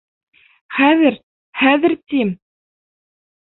Хәҙер, 0.77 1.19
хәҙер, 1.67 1.97
тим! 2.01 2.35